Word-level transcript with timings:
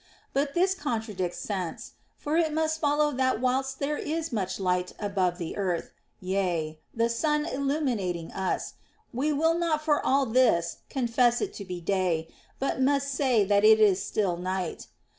But 0.33 0.55
this 0.55 0.73
contradicts 0.73 1.37
sense; 1.37 1.91
for 2.17 2.35
it 2.35 2.51
must 2.51 2.79
follow 2.79 3.11
that 3.11 3.39
whilst 3.39 3.77
there 3.77 3.97
is 3.99 4.33
much 4.33 4.59
light 4.59 4.93
above 4.97 5.37
the 5.37 5.55
earth, 5.55 5.91
yea, 6.19 6.79
the 6.91 7.07
sun 7.07 7.45
illuminating 7.45 8.31
us, 8.31 8.73
we 9.13 9.31
will 9.31 9.53
not 9.59 9.83
for 9.83 10.03
all 10.03 10.25
this 10.25 10.77
confess 10.89 11.39
it 11.39 11.53
to 11.53 11.65
be 11.65 11.79
day, 11.81 12.27
but 12.57 12.81
must 12.81 13.09
say 13.13 13.43
that 13.45 13.63
it 13.63 13.79
is 13.79 14.01
still 14.03 14.37
night. 14.37 14.87